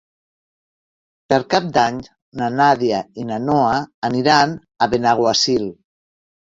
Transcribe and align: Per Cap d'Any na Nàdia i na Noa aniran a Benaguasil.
Per 1.33 1.39
Cap 1.55 1.67
d'Any 1.75 2.01
na 2.41 2.49
Nàdia 2.55 3.05
i 3.25 3.29
na 3.35 3.41
Noa 3.47 3.79
aniran 4.13 4.61
a 4.87 4.93
Benaguasil. 4.97 5.75